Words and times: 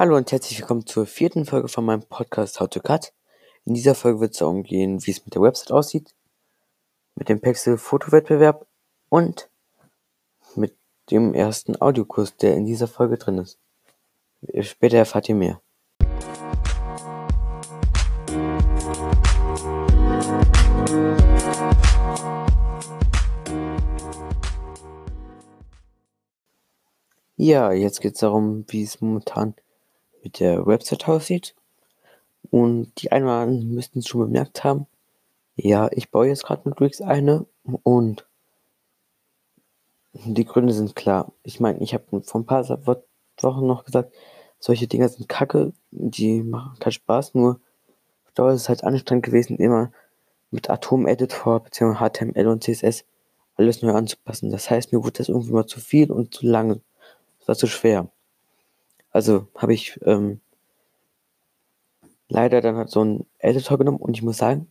Hallo 0.00 0.16
und 0.16 0.32
herzlich 0.32 0.58
willkommen 0.58 0.86
zur 0.86 1.04
vierten 1.04 1.44
Folge 1.44 1.68
von 1.68 1.84
meinem 1.84 2.00
Podcast 2.00 2.58
How 2.58 2.70
to 2.70 2.80
Cut. 2.80 3.12
In 3.66 3.74
dieser 3.74 3.94
Folge 3.94 4.20
wird 4.20 4.32
es 4.32 4.38
darum 4.38 4.62
gehen, 4.62 5.04
wie 5.04 5.10
es 5.10 5.26
mit 5.26 5.34
der 5.34 5.42
Website 5.42 5.72
aussieht, 5.72 6.14
mit 7.16 7.28
dem 7.28 7.42
Pexel 7.42 7.76
Fotowettbewerb 7.76 8.66
und 9.10 9.50
mit 10.56 10.74
dem 11.10 11.34
ersten 11.34 11.78
Audiokurs, 11.78 12.34
der 12.38 12.56
in 12.56 12.64
dieser 12.64 12.88
Folge 12.88 13.18
drin 13.18 13.36
ist. 13.36 13.58
Später 14.60 14.96
erfahrt 14.96 15.28
ihr 15.28 15.34
mehr. 15.34 15.60
Ja, 27.36 27.72
jetzt 27.72 28.00
geht 28.00 28.14
es 28.14 28.20
darum, 28.20 28.64
wie 28.68 28.82
es 28.82 29.02
momentan 29.02 29.54
mit 30.22 30.40
der 30.40 30.66
Website 30.66 31.08
aussieht. 31.08 31.54
Und 32.50 32.92
die 33.00 33.12
einen 33.12 33.28
anderen 33.28 33.74
müssten 33.74 34.00
es 34.00 34.08
schon 34.08 34.22
bemerkt 34.22 34.64
haben. 34.64 34.86
Ja, 35.56 35.88
ich 35.92 36.10
baue 36.10 36.28
jetzt 36.28 36.44
gerade 36.44 36.68
mit 36.68 36.80
Wix 36.80 37.00
eine 37.00 37.46
und 37.82 38.26
die 40.12 40.44
Gründe 40.44 40.72
sind 40.72 40.96
klar. 40.96 41.32
Ich 41.42 41.60
meine, 41.60 41.78
ich 41.80 41.94
habe 41.94 42.22
vor 42.22 42.40
ein 42.40 42.46
paar 42.46 42.68
Wochen 42.68 43.66
noch 43.66 43.84
gesagt, 43.84 44.12
solche 44.58 44.86
Dinger 44.86 45.08
sind 45.08 45.28
kacke, 45.28 45.72
die 45.90 46.42
machen 46.42 46.78
keinen 46.78 46.92
Spaß, 46.92 47.34
nur 47.34 47.60
auf 48.26 48.32
Dauer 48.34 48.52
ist 48.52 48.62
es 48.62 48.68
halt 48.68 48.84
anstrengend 48.84 49.24
gewesen, 49.24 49.56
immer 49.58 49.92
mit 50.50 50.68
Atom-Editor 50.70 51.60
bzw. 51.60 52.08
HTML 52.08 52.46
und 52.48 52.64
CSS 52.64 53.04
alles 53.56 53.82
neu 53.82 53.92
anzupassen. 53.92 54.50
Das 54.50 54.70
heißt, 54.70 54.92
mir 54.92 55.02
wurde 55.04 55.18
das 55.18 55.28
irgendwie 55.28 55.52
mal 55.52 55.66
zu 55.66 55.80
viel 55.80 56.10
und 56.10 56.34
zu 56.34 56.46
lange 56.46 56.80
war 57.46 57.56
zu 57.56 57.66
schwer. 57.66 58.08
Also 59.20 59.48
habe 59.54 59.74
ich 59.74 60.00
ähm, 60.06 60.40
leider 62.30 62.62
dann 62.62 62.76
halt 62.76 62.88
so 62.88 63.02
einen 63.02 63.26
Editor 63.36 63.76
genommen 63.76 63.98
und 63.98 64.16
ich 64.16 64.22
muss 64.22 64.38
sagen, 64.38 64.66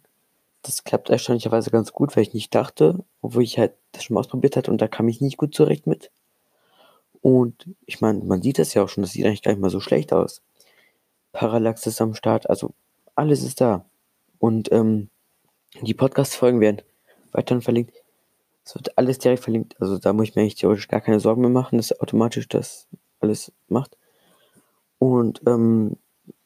das 0.63 0.83
klappt 0.83 1.11
erstaunlicherweise 1.11 1.69
ganz 1.69 1.93
gut, 1.93 2.15
weil 2.15 2.23
ich 2.23 2.33
nicht 2.33 2.55
dachte, 2.55 3.05
obwohl 3.21 3.43
ich 3.43 3.59
halt 3.59 3.73
das 3.91 4.03
schon 4.05 4.15
mal 4.15 4.21
ausprobiert 4.21 4.57
hatte 4.57 4.71
und 4.71 4.81
da 4.81 4.87
kam 4.87 5.07
ich 5.07 5.21
nicht 5.21 5.37
gut 5.37 5.53
zurecht 5.53 5.85
mit. 5.85 6.09
Und 7.21 7.69
ich 7.85 8.01
meine, 8.01 8.23
man 8.23 8.41
sieht 8.41 8.57
das 8.57 8.73
ja 8.73 8.81
auch 8.81 8.89
schon, 8.89 9.03
das 9.03 9.11
sieht 9.11 9.23
eigentlich 9.23 9.43
gar 9.43 9.51
nicht 9.51 9.61
mal 9.61 9.69
so 9.69 9.81
schlecht 9.81 10.13
aus. 10.13 10.41
Parallax 11.31 11.85
ist 11.85 12.01
am 12.01 12.15
Start, 12.15 12.49
also 12.49 12.73
alles 13.13 13.43
ist 13.43 13.61
da. 13.61 13.85
Und 14.39 14.71
ähm, 14.71 15.11
die 15.79 15.93
Podcast-Folgen 15.93 16.59
werden 16.59 16.81
weiterhin 17.33 17.61
verlinkt. 17.61 17.93
Es 18.65 18.73
wird 18.73 18.97
alles 18.97 19.19
direkt 19.19 19.43
verlinkt. 19.43 19.79
Also 19.79 19.99
da 19.99 20.11
muss 20.11 20.29
ich 20.29 20.35
mir 20.35 20.41
eigentlich 20.41 20.55
theoretisch 20.55 20.87
gar 20.87 21.01
keine 21.01 21.19
Sorgen 21.19 21.41
mehr 21.41 21.51
machen, 21.51 21.77
dass 21.77 21.99
automatisch 22.01 22.47
das 22.49 22.87
alles 23.19 23.51
macht. 23.67 23.95
Und 24.99 25.41
ähm, 25.47 25.97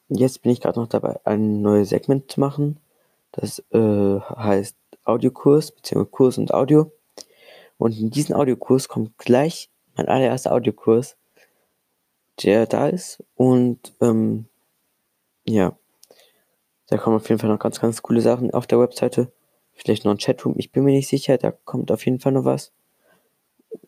jetzt 0.08 0.42
bin 0.42 0.52
ich 0.52 0.60
gerade 0.60 0.80
noch 0.80 0.88
dabei, 0.88 1.20
ein 1.24 1.60
neues 1.60 1.90
Segment 1.90 2.30
zu 2.30 2.40
machen. 2.40 2.78
Das 3.32 3.58
äh, 3.72 4.20
heißt 4.20 4.76
Audiokurs, 5.04 5.72
beziehungsweise 5.72 6.10
Kurs 6.10 6.38
und 6.38 6.54
Audio. 6.54 6.90
Und 7.78 7.98
in 7.98 8.10
diesen 8.10 8.34
Audiokurs 8.34 8.88
kommt 8.88 9.18
gleich 9.18 9.68
mein 9.96 10.08
allererster 10.08 10.52
Audiokurs, 10.52 11.16
der 12.42 12.66
da 12.66 12.88
ist. 12.88 13.22
Und 13.34 13.92
ähm, 14.00 14.46
ja, 15.44 15.76
da 16.86 16.96
kommen 16.96 17.16
auf 17.16 17.28
jeden 17.28 17.40
Fall 17.40 17.50
noch 17.50 17.58
ganz, 17.58 17.80
ganz 17.80 18.02
coole 18.02 18.20
Sachen 18.20 18.52
auf 18.52 18.66
der 18.66 18.78
Webseite. 18.78 19.32
Vielleicht 19.72 20.04
noch 20.04 20.12
ein 20.12 20.18
Chatroom. 20.18 20.54
Ich 20.58 20.70
bin 20.70 20.84
mir 20.84 20.92
nicht 20.92 21.08
sicher, 21.08 21.36
da 21.38 21.50
kommt 21.50 21.90
auf 21.90 22.04
jeden 22.04 22.20
Fall 22.20 22.32
noch 22.32 22.44
was. 22.44 22.72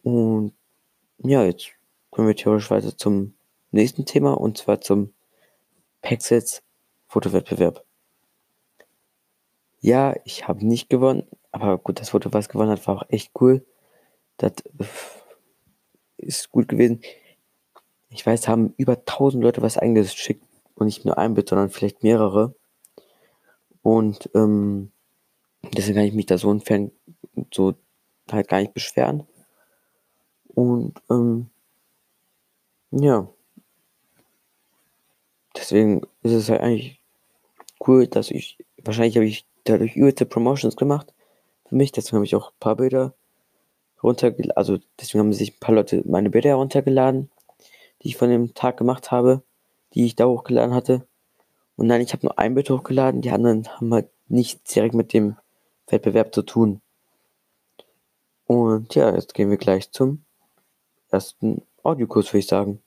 Und 0.03 0.53
ja, 1.19 1.45
jetzt 1.45 1.69
kommen 2.11 2.27
wir 2.27 2.35
theoretisch 2.35 2.71
weiter 2.71 2.97
zum 2.97 3.36
nächsten 3.77 4.05
Thema 4.05 4.33
und 4.35 4.59
zwar 4.59 4.81
zum 4.81 5.15
Pexels 6.03 6.63
Fotowettbewerb. 7.07 7.85
Ja, 9.81 10.15
ich 10.25 10.49
habe 10.49 10.67
nicht 10.67 10.89
gewonnen, 10.89 11.27
aber 11.53 11.79
gut, 11.79 12.01
das 12.01 12.11
Foto, 12.11 12.33
was 12.33 12.49
gewonnen 12.49 12.71
hat, 12.71 12.87
war 12.87 12.97
auch 12.97 13.09
echt 13.09 13.31
cool. 13.41 13.65
Das 14.37 14.53
ist 16.17 16.51
gut 16.51 16.69
gewesen. 16.69 17.01
Ich 18.09 18.27
weiß, 18.27 18.49
haben 18.49 18.75
über 18.77 18.95
1000 18.95 19.43
Leute 19.43 19.63
was 19.63 19.79
eingeschickt 19.79 20.45
und 20.75 20.87
nicht 20.87 21.05
nur 21.05 21.19
ein 21.19 21.35
Bild, 21.35 21.49
sondern 21.49 21.71
vielleicht 21.71 22.03
mehrere. 22.03 22.55
Und 23.83 24.31
ähm, 24.35 24.91
Deswegen 25.75 25.97
kann 25.97 26.07
ich 26.07 26.15
mich 26.15 26.27
da 26.27 26.39
so 26.39 26.51
entfernen, 26.51 26.93
so 27.53 27.75
halt 28.31 28.49
gar 28.49 28.61
nicht 28.61 28.75
beschweren. 28.75 29.27
Und 30.49 30.95
ähm, 31.11 31.51
ja. 32.91 33.29
Deswegen 35.57 36.03
ist 36.23 36.33
es 36.33 36.49
halt 36.49 36.61
eigentlich 36.61 37.01
cool, 37.87 38.07
dass 38.07 38.31
ich, 38.31 38.59
wahrscheinlich 38.83 39.17
habe 39.17 39.27
ich 39.27 39.47
dadurch 39.65 39.97
übelste 39.97 40.27
Promotions 40.27 40.77
gemacht 40.77 41.13
für 41.69 41.77
mich. 41.77 41.93
Deswegen 41.93 42.17
habe 42.17 42.25
ich 42.25 42.37
auch 42.37 42.51
ein 42.51 42.61
paar 42.61 42.77
Bilder 42.77 43.15
runtergeladen. 44.03 44.57
Also 44.57 44.79
deswegen 45.01 45.21
haben 45.21 45.33
sich 45.33 45.55
ein 45.55 45.61
paar 45.61 45.75
Leute 45.75 46.03
meine 46.07 46.31
Bilder 46.31 46.51
heruntergeladen, 46.51 47.31
die 48.03 48.09
ich 48.09 48.17
von 48.17 48.31
dem 48.31 48.55
Tag 48.55 48.77
gemacht 48.77 49.11
habe, 49.11 49.43
die 49.95 50.05
ich 50.05 50.17
da 50.17 50.27
hochgeladen 50.27 50.75
hatte. 50.75 51.07
Und 51.77 51.87
nein, 51.87 52.01
ich 52.01 52.13
habe 52.13 52.27
nur 52.27 52.39
ein 52.39 52.55
Bild 52.55 52.71
hochgeladen, 52.71 53.21
die 53.21 53.31
anderen 53.31 53.69
haben 53.69 53.93
halt 53.93 54.09
nichts 54.29 54.73
direkt 54.73 54.95
mit 54.95 55.13
dem 55.13 55.37
Wettbewerb 55.89 56.35
zu 56.35 56.43
tun. 56.43 56.81
Und 58.47 58.95
ja, 58.95 59.15
jetzt 59.15 59.35
gehen 59.35 59.51
wir 59.51 59.57
gleich 59.57 59.91
zum 59.91 60.25
ersten 61.11 61.63
Audiokurs, 61.83 62.29
würde 62.29 62.39
ich 62.39 62.47
sagen. 62.47 62.81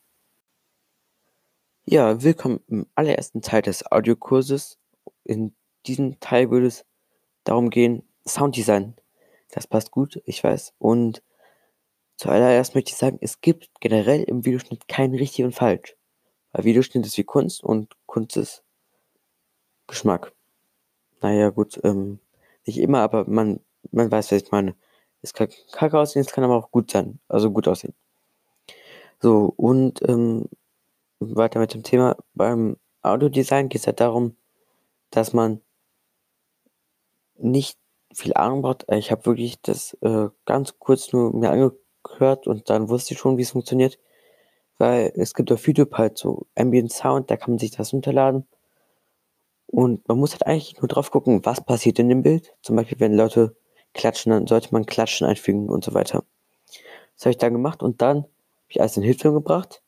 Ja, 1.91 2.21
willkommen 2.21 2.59
im 2.67 2.85
allerersten 2.93 3.41
Teil 3.41 3.63
des 3.63 3.91
Audiokurses. 3.91 4.77
In 5.23 5.55
diesem 5.87 6.19
Teil 6.19 6.51
würde 6.51 6.67
es 6.67 6.85
darum 7.45 7.71
gehen, 7.71 8.03
Sounddesign. 8.27 8.93
Das 9.49 9.65
passt 9.65 9.89
gut, 9.89 10.21
ich 10.25 10.43
weiß. 10.43 10.75
Und 10.77 11.23
zuallererst 12.15 12.75
möchte 12.75 12.91
ich 12.91 12.95
sagen, 12.95 13.17
es 13.21 13.41
gibt 13.41 13.71
generell 13.79 14.21
im 14.21 14.45
Videoschnitt 14.45 14.87
kein 14.87 15.15
richtig 15.15 15.43
und 15.43 15.55
falsch. 15.55 15.95
Weil 16.51 16.65
Videoschnitt 16.65 17.07
ist 17.07 17.17
wie 17.17 17.23
Kunst 17.23 17.63
und 17.63 17.95
Kunst 18.05 18.37
ist 18.37 18.63
Geschmack. 19.87 20.31
Naja, 21.21 21.49
gut, 21.49 21.81
ähm, 21.83 22.19
nicht 22.67 22.77
immer, 22.77 22.99
aber 22.99 23.27
man, 23.27 23.61
man 23.91 24.11
weiß, 24.11 24.31
was 24.31 24.43
ich 24.43 24.51
meine. 24.51 24.75
Es 25.23 25.33
kann 25.33 25.49
kacke 25.71 25.97
aussehen, 25.97 26.21
es 26.21 26.31
kann 26.31 26.43
aber 26.43 26.55
auch 26.55 26.69
gut 26.69 26.91
sein. 26.91 27.19
Also 27.27 27.49
gut 27.49 27.67
aussehen. 27.67 27.95
So, 29.19 29.51
und 29.57 30.07
ähm, 30.07 30.45
weiter 31.19 31.59
mit 31.59 31.73
dem 31.73 31.83
Thema. 31.83 32.17
Beim 32.33 32.77
Audiodesign 33.01 33.69
geht 33.69 33.81
es 33.81 33.87
halt 33.87 33.99
darum, 33.99 34.35
dass 35.11 35.33
man 35.33 35.61
nicht 37.37 37.77
viel 38.13 38.33
Ahnung 38.33 38.61
braucht. 38.61 38.85
Ich 38.91 39.11
habe 39.11 39.25
wirklich 39.25 39.61
das 39.61 39.93
äh, 40.01 40.29
ganz 40.45 40.77
kurz 40.79 41.13
nur 41.13 41.33
mir 41.33 41.51
angehört 41.51 42.47
und 42.47 42.69
dann 42.69 42.89
wusste 42.89 43.13
ich 43.13 43.19
schon, 43.19 43.37
wie 43.37 43.43
es 43.43 43.51
funktioniert. 43.51 43.99
Weil 44.77 45.11
es 45.15 45.33
gibt 45.33 45.51
auf 45.51 45.67
YouTube 45.67 45.93
halt 45.95 46.17
so 46.17 46.47
Ambient 46.55 46.91
Sound, 46.91 47.29
da 47.29 47.37
kann 47.37 47.51
man 47.51 47.59
sich 47.59 47.71
das 47.71 47.93
runterladen. 47.93 48.47
Und 49.67 50.07
man 50.07 50.17
muss 50.17 50.31
halt 50.31 50.47
eigentlich 50.47 50.77
nur 50.79 50.87
drauf 50.87 51.11
gucken, 51.11 51.45
was 51.45 51.63
passiert 51.63 51.99
in 51.99 52.09
dem 52.09 52.23
Bild. 52.23 52.53
Zum 52.61 52.75
Beispiel, 52.75 52.99
wenn 52.99 53.13
Leute 53.13 53.55
klatschen, 53.93 54.31
dann 54.31 54.47
sollte 54.47 54.69
man 54.71 54.85
Klatschen 54.85 55.27
einfügen 55.27 55.69
und 55.69 55.83
so 55.83 55.93
weiter. 55.93 56.23
Das 57.15 57.25
habe 57.25 57.31
ich 57.31 57.37
dann 57.37 57.53
gemacht 57.53 57.83
und 57.83 58.01
dann 58.01 58.19
habe 58.19 58.29
ich 58.69 58.81
alles 58.81 58.97
in 58.97 59.03
Hilfsfilm 59.03 59.33
gebracht. 59.35 59.83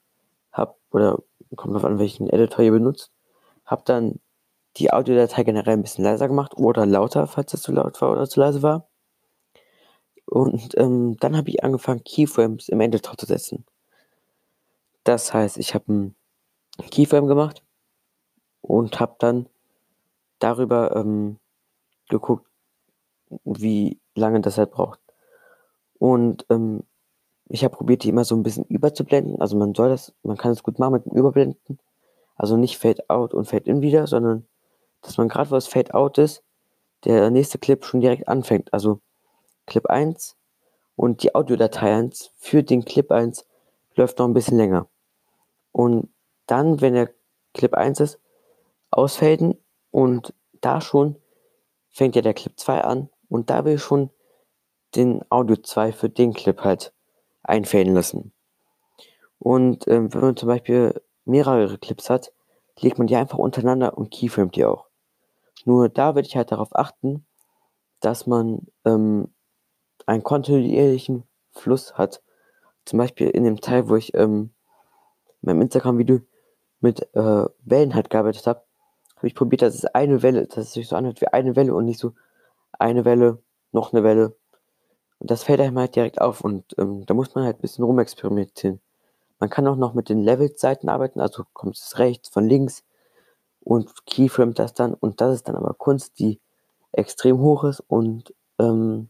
Oder 0.92 1.20
kommt 1.56 1.74
drauf 1.74 1.86
an, 1.86 2.00
welchen 2.00 2.30
Editor 2.30 2.64
ihr 2.64 2.72
benutzt. 2.72 3.12
Hab 3.66 3.86
dann 3.86 4.20
die 4.78 4.92
Audiodatei 4.94 5.44
generell 5.44 5.74
ein 5.74 5.82
bisschen 5.82 6.04
leiser 6.04 6.28
gemacht 6.28 6.54
oder 6.56 6.86
lauter, 6.86 7.28
falls 7.28 7.54
es 7.54 7.62
zu 7.62 7.72
laut 7.72 8.02
war 8.02 8.12
oder 8.12 8.28
zu 8.28 8.40
leise 8.40 8.62
war. 8.62 8.88
Und 10.26 10.78
ähm, 10.78 11.18
dann 11.20 11.36
habe 11.36 11.50
ich 11.50 11.64
angefangen, 11.64 12.04
Keyframes 12.04 12.70
im 12.70 12.80
Editor 12.80 13.18
zu 13.18 13.26
setzen. 13.26 13.66
Das 15.04 15.34
heißt, 15.34 15.58
ich 15.58 15.74
habe 15.74 15.86
einen 15.90 16.16
Keyframe 16.90 17.28
gemacht 17.28 17.64
und 18.62 19.00
habe 19.00 19.16
dann 19.20 19.50
darüber 20.40 20.96
ähm, 20.96 21.38
geguckt, 22.08 22.48
wie 23.44 24.00
lange 24.16 24.42
das 24.42 24.58
halt 24.58 24.72
braucht. 24.72 25.00
Und 26.00 26.46
ähm, 26.50 26.84
ich 27.54 27.66
habe 27.66 27.76
probiert, 27.76 28.04
die 28.04 28.10
immer 28.10 28.24
so 28.24 28.36
ein 28.36 28.44
bisschen 28.44 28.64
überzublenden. 28.66 29.42
Also 29.42 29.58
man 29.58 29.76
soll 29.76 29.90
das, 29.90 30.14
man 30.24 30.38
kann 30.38 30.52
es 30.52 30.64
gut 30.64 30.80
machen 30.80 30.94
mit 30.94 31.06
dem 31.06 31.18
Überblenden. 31.18 31.80
Also 32.36 32.56
nicht 32.56 32.78
Fade 32.78 33.04
Out 33.10 33.34
und 33.34 33.46
Fade 33.46 33.70
In 33.70 33.82
wieder, 33.82 34.08
sondern 34.08 34.48
dass 35.02 35.18
man 35.18 35.28
gerade, 35.28 35.52
wo 35.52 35.58
es 35.58 35.68
Fade 35.68 35.94
Out 35.94 36.18
ist, 36.18 36.44
der 37.04 37.30
nächste 37.30 37.58
Clip 37.58 37.84
schon 37.84 38.00
direkt 38.00 38.30
anfängt. 38.30 38.74
Also 38.74 39.02
Clip 39.66 39.86
1 39.86 40.38
und 40.96 41.24
die 41.24 41.36
Audiodatei 41.36 41.94
1 41.94 42.32
für 42.38 42.64
den 42.64 42.86
Clip 42.86 43.12
1 43.12 43.46
läuft 43.96 44.20
noch 44.20 44.28
ein 44.28 44.34
bisschen 44.34 44.58
länger. 44.58 44.88
Und 45.74 46.10
dann, 46.48 46.80
wenn 46.80 46.94
der 46.94 47.10
Clip 47.54 47.74
1 47.74 48.00
ist, 48.00 48.20
ausfaden 48.92 49.58
und 49.90 50.34
da 50.62 50.80
schon 50.80 51.18
fängt 51.90 52.16
ja 52.16 52.22
der 52.22 52.34
Clip 52.34 52.58
2 52.58 52.82
an 52.82 53.10
und 53.28 53.50
da 53.50 53.66
will 53.66 53.76
ich 53.76 53.84
schon 53.84 54.10
den 54.96 55.22
Audio 55.30 55.58
2 55.58 55.92
für 55.92 56.10
den 56.10 56.34
Clip 56.34 56.62
halt 56.62 56.94
einfäden 57.44 57.94
lassen. 57.94 58.32
Und 59.40 59.88
ähm, 59.88 60.14
wenn 60.14 60.22
man 60.22 60.38
zum 60.38 60.48
Beispiel 60.48 61.02
mehrere 61.26 61.78
Clips 61.78 62.10
hat, 62.10 62.32
legt 62.80 62.98
man 62.98 63.08
die 63.08 63.16
einfach 63.16 63.38
untereinander 63.38 63.98
und 63.98 64.12
keyframet 64.12 64.56
die 64.56 64.66
auch. 64.66 64.88
Nur 65.66 65.90
da 65.90 66.16
würde 66.16 66.28
ich 66.28 66.36
halt 66.36 66.52
darauf 66.52 66.76
achten, 66.76 67.26
dass 68.00 68.28
man 68.28 68.68
ähm, 68.86 69.34
einen 70.06 70.24
kontinuierlichen 70.24 71.24
Fluss 71.52 71.98
hat. 71.98 72.22
Zum 72.86 72.98
Beispiel 72.98 73.30
in 73.30 73.44
dem 73.44 73.62
Teil, 73.62 73.88
wo 73.90 73.96
ich 73.96 74.14
ähm, 74.16 74.52
meinem 75.42 75.62
Instagram-Video 75.62 76.22
mit 76.80 77.02
äh, 77.16 77.46
Wellen 77.64 77.94
halt 77.94 78.10
gearbeitet 78.10 78.48
habe, 78.48 78.64
habe 79.16 79.28
ich 79.28 79.36
probiert, 79.36 79.62
dass 79.62 79.76
es 79.76 79.86
eine 79.86 80.24
Welle, 80.24 80.48
dass 80.48 80.58
es 80.58 80.74
sich 80.74 80.88
so 80.88 80.96
anhört 80.96 81.22
wie 81.22 81.28
eine 81.28 81.56
Welle 81.56 81.76
und 81.76 81.86
nicht 81.86 82.00
so 82.00 82.14
eine 82.80 83.06
Welle, 83.06 83.38
noch 83.72 83.94
eine 83.94 84.04
Welle. 84.04 84.36
Und 85.22 85.30
das 85.30 85.44
fällt 85.44 85.62
einem 85.62 85.78
halt 85.78 85.96
direkt 85.96 86.20
auf 86.20 86.42
und 86.42 86.66
ähm, 86.80 87.06
da 87.06 87.14
muss 87.14 87.36
man 87.36 87.44
halt 87.44 87.60
ein 87.60 87.62
bisschen 87.62 87.86
rumexperimentieren. 87.86 88.82
Man 89.40 89.52
kann 89.52 89.68
auch 89.68 89.76
noch 89.76 89.94
mit 89.94 90.10
den 90.10 90.24
Level-Seiten 90.24 90.90
arbeiten, 90.90 91.20
also 91.20 91.44
kommt 91.54 91.78
es 91.78 92.00
rechts, 92.00 92.30
von 92.30 92.50
links 92.50 92.84
und 93.60 94.08
keyframet 94.08 94.58
das 94.58 94.74
dann 94.74 94.96
und 94.96 95.22
das 95.22 95.36
ist 95.36 95.48
dann 95.48 95.56
aber 95.56 95.76
Kunst, 95.76 96.18
die 96.18 96.40
extrem 96.92 97.38
hoch 97.38 97.66
ist 97.66 97.82
und 97.82 98.34
ähm, 98.58 99.10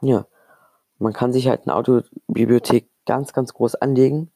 ja, 0.00 0.26
man 0.98 1.12
kann 1.12 1.32
sich 1.32 1.46
halt 1.46 1.62
eine 1.68 1.76
Audiobibliothek 1.76 2.88
ganz, 3.06 3.32
ganz 3.32 3.54
groß 3.54 3.76
anlegen. 3.76 4.32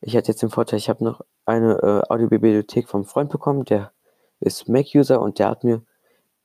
Ich 0.00 0.16
hatte 0.16 0.28
jetzt 0.28 0.40
den 0.40 0.48
Vorteil, 0.48 0.78
ich 0.78 0.88
habe 0.88 1.04
noch 1.04 1.20
eine 1.44 1.74
äh, 1.82 2.10
Audiobibliothek 2.10 2.88
vom 2.88 3.04
Freund 3.04 3.28
bekommen, 3.28 3.66
der 3.66 3.92
ist 4.40 4.66
Mac-User 4.66 5.20
und 5.20 5.38
der 5.38 5.50
hat 5.50 5.62
mir 5.62 5.82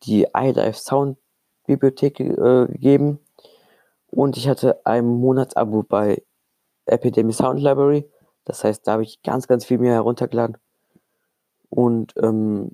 die 0.04 0.28
iDive 0.36 0.76
Sound 0.76 1.18
Bibliothek 1.66 2.20
äh, 2.20 2.68
gegeben 2.68 3.20
und 4.08 4.38
ich 4.38 4.48
hatte 4.48 4.86
ein 4.86 5.06
Monatsabo 5.06 5.84
bei 5.84 6.24
Epidemy 6.86 7.34
Sound 7.34 7.60
Library. 7.60 8.10
Das 8.46 8.64
heißt, 8.64 8.88
da 8.88 8.94
habe 8.94 9.04
ich 9.04 9.24
ganz, 9.24 9.48
ganz 9.48 9.66
viel 9.66 9.78
mehr 9.78 9.94
heruntergeladen 9.94 10.58
und 11.70 12.14
ähm, 12.22 12.72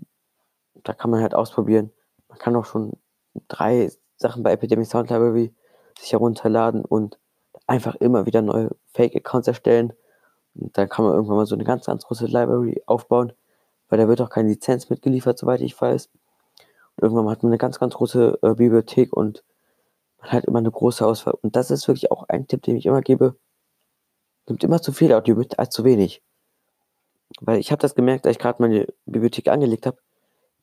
da 0.83 0.94
kann 0.94 1.12
man 1.12 1.21
halt 1.21 1.36
ausprobieren. 1.36 1.91
Man 2.27 2.38
kann 2.39 2.56
auch 2.56 2.65
schon 2.65 2.94
drei 3.47 3.91
Sachen 4.18 4.44
bei 4.44 4.51
Epidemic 4.51 4.88
Sound 4.88 5.09
Library 5.09 5.53
sich 5.97 6.12
herunterladen 6.12 6.83
und 6.83 7.19
einfach 7.68 7.95
immer 7.95 8.25
wieder 8.25 8.42
neue 8.42 8.71
Fake-Accounts 8.94 9.47
erstellen. 9.47 9.94
Und 10.56 10.77
dann 10.77 10.89
kann 10.89 11.06
man 11.06 11.13
irgendwann 11.13 11.38
mal 11.38 11.45
so 11.45 11.56
eine 11.56 11.63
ganz, 11.63 11.85
ganz 11.85 12.06
große 12.06 12.25
Library 12.25 12.81
aufbauen, 12.85 13.33
weil 13.88 14.00
da 14.00 14.07
wird 14.07 14.21
auch 14.21 14.30
keine 14.30 14.50
Lizenz 14.50 14.89
mitgeliefert, 14.89 15.38
soweit 15.38 15.62
ich 15.62 15.80
weiß. 15.80 16.09
Irgendwann 17.01 17.29
hat 17.29 17.43
man 17.43 17.51
eine 17.51 17.57
ganz, 17.57 17.79
ganz 17.79 17.95
große 17.95 18.39
äh, 18.41 18.53
Bibliothek 18.55 19.13
und 19.13 19.43
man 20.21 20.31
hat 20.31 20.45
immer 20.45 20.59
eine 20.59 20.71
große 20.71 21.05
Auswahl. 21.05 21.35
Und 21.41 21.55
das 21.55 21.71
ist 21.71 21.87
wirklich 21.87 22.11
auch 22.11 22.23
ein 22.27 22.47
Tipp, 22.47 22.63
den 22.63 22.75
ich 22.75 22.85
immer 22.85 23.01
gebe. 23.01 23.35
Nimmt 24.47 24.63
immer 24.63 24.81
zu 24.81 24.91
viel 24.91 25.13
Audio 25.13 25.35
mit 25.35 25.59
als 25.59 25.69
zu 25.69 25.83
wenig. 25.83 26.21
Weil 27.39 27.59
ich 27.59 27.71
habe 27.71 27.81
das 27.81 27.95
gemerkt, 27.95 28.25
als 28.25 28.35
ich 28.35 28.41
gerade 28.41 28.61
meine 28.61 28.87
Bibliothek 29.05 29.47
angelegt 29.47 29.85
habe, 29.85 29.97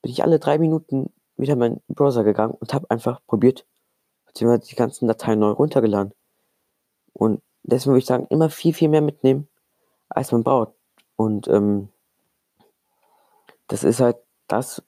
bin 0.03 0.11
ich 0.11 0.23
alle 0.23 0.39
drei 0.39 0.59
Minuten 0.59 1.13
wieder 1.37 1.55
in 1.55 1.59
meinen 1.59 1.81
Browser 1.89 2.25
gegangen 2.25 2.55
und 2.55 2.75
habe 2.75 2.91
einfach 2.91 3.21
probiert, 3.27 3.65
beziehungsweise 4.27 4.69
die 4.69 4.77
ganzen 4.77 5.07
Dateien 5.07 5.39
neu 5.39 5.51
runtergeladen. 5.51 6.13
Und 7.13 7.41
deswegen 7.63 7.93
würde 7.93 8.01
ich 8.01 8.07
sagen, 8.07 8.27
immer 8.31 8.51
viel, 8.51 8.75
viel 8.75 8.89
mehr 8.89 9.01
mitnehmen, 9.01 9.49
als 10.09 10.33
man 10.33 10.43
braucht. 10.43 10.73
Und 11.17 11.49
ähm, 11.49 11.89
das 13.69 13.85
ist 13.85 14.01
halt 14.01 14.17
das, 14.49 14.83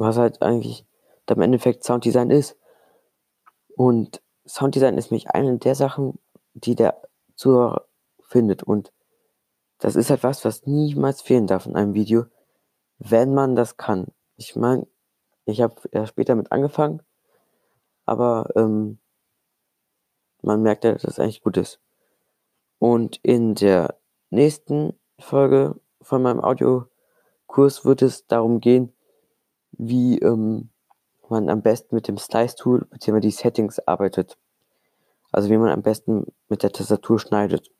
was 0.00 0.16
halt 0.16 0.42
eigentlich 0.42 0.86
im 1.28 1.42
Endeffekt 1.42 1.84
Sounddesign 1.84 2.30
ist. 2.30 2.56
Und 3.76 4.20
Sounddesign 4.48 4.98
ist 4.98 5.10
nämlich 5.12 5.30
eine 5.30 5.58
der 5.58 5.76
Sachen, 5.76 6.18
die 6.54 6.74
der 6.74 7.00
Zuhörer 7.36 7.86
findet. 8.20 8.64
Und 8.64 8.92
das 9.78 9.94
ist 9.94 10.10
halt 10.10 10.24
was, 10.24 10.44
was 10.44 10.66
niemals 10.66 11.22
fehlen 11.22 11.46
darf 11.46 11.66
in 11.66 11.76
einem 11.76 11.94
Video, 11.94 12.24
wenn 12.98 13.32
man 13.32 13.54
das 13.54 13.76
kann. 13.76 14.08
Ich 14.36 14.56
meine, 14.56 14.86
ich 15.44 15.60
habe 15.60 15.76
ja 15.92 16.06
später 16.06 16.34
mit 16.34 16.50
angefangen, 16.50 17.00
aber 18.04 18.50
ähm, 18.56 18.98
man 20.42 20.62
merkt 20.62 20.84
ja, 20.84 20.92
dass 20.92 21.04
es 21.04 21.20
eigentlich 21.20 21.42
gut 21.42 21.56
ist. 21.56 21.80
Und 22.78 23.20
in 23.22 23.54
der 23.54 23.96
nächsten 24.30 24.98
Folge 25.18 25.76
von 26.00 26.22
meinem 26.22 26.40
Audiokurs 26.40 27.84
wird 27.84 28.02
es 28.02 28.26
darum 28.26 28.60
gehen, 28.60 28.92
wie 29.72 30.18
ähm, 30.18 30.70
man 31.28 31.48
am 31.48 31.62
besten 31.62 31.94
mit 31.94 32.08
dem 32.08 32.18
Slice-Tool 32.18 32.86
bzw. 32.90 33.20
die 33.20 33.30
Settings 33.30 33.78
arbeitet. 33.80 34.36
Also 35.32 35.48
wie 35.48 35.58
man 35.58 35.70
am 35.70 35.82
besten 35.82 36.26
mit 36.48 36.62
der 36.62 36.72
Tastatur 36.72 37.20
schneidet. 37.20 37.70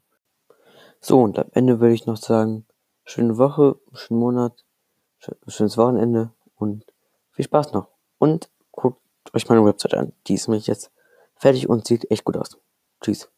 So, 1.00 1.20
und 1.20 1.38
am 1.38 1.48
Ende 1.52 1.80
würde 1.80 1.94
ich 1.94 2.06
noch 2.06 2.16
sagen, 2.16 2.66
schöne 3.04 3.38
Woche, 3.38 3.76
schönen 3.92 4.20
Monat, 4.20 4.64
schönes 5.46 5.76
Wochenende 5.76 6.30
und 6.56 6.84
viel 7.32 7.44
Spaß 7.44 7.72
noch. 7.72 7.88
Und 8.18 8.50
guckt 8.70 9.00
euch 9.32 9.48
meine 9.48 9.64
Website 9.64 9.94
an. 9.94 10.12
Die 10.26 10.34
ist 10.34 10.46
nämlich 10.46 10.66
jetzt 10.66 10.90
fertig 11.36 11.68
und 11.68 11.86
sieht 11.86 12.10
echt 12.10 12.24
gut 12.24 12.36
aus. 12.36 12.58
Tschüss. 13.00 13.30